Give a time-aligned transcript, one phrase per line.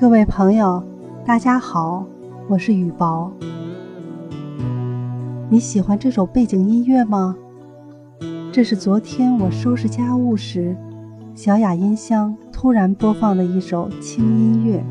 [0.00, 0.82] 各位朋友，
[1.26, 2.06] 大家好，
[2.48, 3.30] 我是雨薄。
[5.50, 7.36] 你喜欢这首背景音乐吗？
[8.50, 10.74] 这是昨天我收拾家务时，
[11.34, 14.78] 小雅音箱突然播放的一首轻音乐，《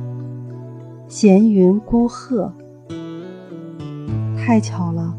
[1.08, 2.54] 闲云孤鹤》。
[4.38, 5.18] 太巧了，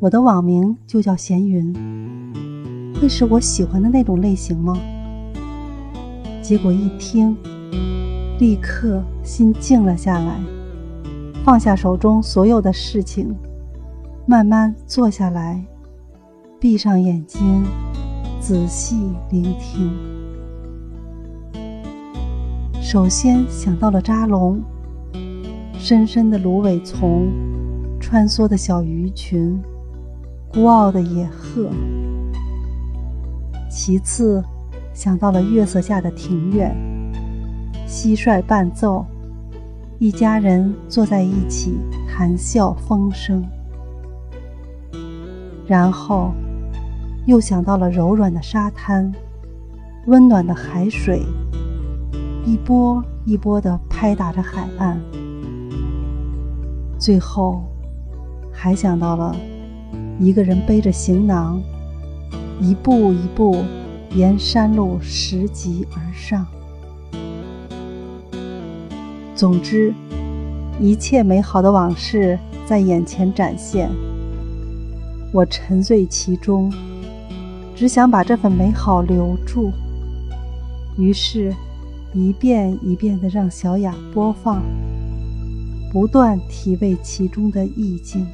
[0.00, 1.72] 我的网名就叫闲云，
[3.00, 4.76] 会是我喜欢的那种类型吗？
[6.42, 7.36] 结果一听。
[8.44, 10.38] 立刻心静了下来，
[11.42, 13.34] 放下手中所有的事情，
[14.26, 15.64] 慢慢坐下来，
[16.60, 17.64] 闭上眼睛，
[18.38, 18.96] 仔细
[19.30, 19.90] 聆听。
[22.82, 24.60] 首先想到了扎龙，
[25.72, 27.26] 深深的芦苇丛，
[27.98, 29.58] 穿梭的小鱼群，
[30.52, 31.70] 孤傲的野鹤。
[33.70, 34.44] 其次
[34.92, 36.93] 想到了月色下的庭院。
[37.94, 39.06] 蟋蟀伴奏，
[40.00, 41.78] 一家人坐在一起
[42.08, 43.40] 谈笑风生。
[45.64, 46.32] 然后，
[47.24, 49.12] 又想到了柔软的沙滩，
[50.08, 51.22] 温暖的海水，
[52.44, 55.00] 一波一波地拍打着海岸。
[56.98, 57.62] 最后，
[58.52, 59.36] 还想到了
[60.18, 61.62] 一个人背着行囊，
[62.60, 63.62] 一步一步
[64.16, 66.44] 沿山路拾级而上。
[69.34, 69.92] 总之，
[70.80, 73.90] 一切美好的往事在眼前展现。
[75.32, 76.72] 我沉醉其中，
[77.74, 79.72] 只想把这份美好留住。
[80.96, 81.52] 于是，
[82.12, 84.62] 一遍一遍地让小雅播放，
[85.92, 88.24] 不断体味其中的意境。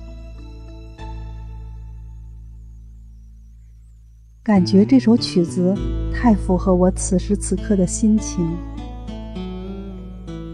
[4.43, 5.75] 感觉这首曲子
[6.13, 8.47] 太符合我此时此刻的心情。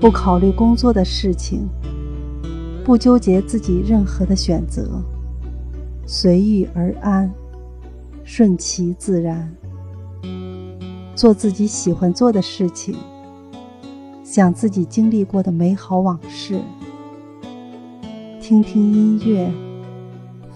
[0.06, 1.68] 不考虑工作的事情，
[2.84, 5.02] 不纠结自己任何的选择，
[6.06, 7.28] 随遇而安，
[8.22, 9.52] 顺其自然，
[11.16, 12.94] 做自己喜欢做的事情，
[14.22, 16.60] 想自己经历过的美好往事，
[18.40, 19.52] 听听音乐，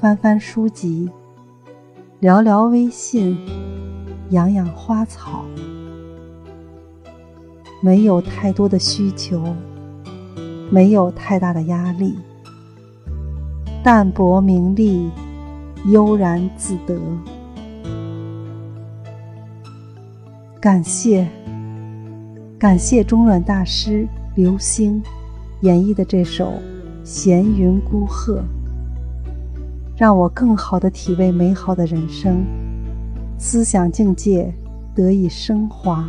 [0.01, 1.11] 翻翻书籍，
[2.21, 3.37] 聊聊微信，
[4.29, 5.45] 养养花草。
[7.83, 9.43] 没有太多的需求，
[10.71, 12.19] 没有太大的压力，
[13.83, 15.11] 淡泊名利，
[15.87, 17.01] 悠然自得。
[20.61, 21.27] 感谢，
[22.59, 25.03] 感谢中软大师刘星
[25.63, 26.49] 演绎的这首
[27.03, 28.35] 《闲云孤鹤》，
[29.97, 32.45] 让我更好的体味美好的人生，
[33.39, 34.53] 思想境界
[34.95, 36.07] 得以升华。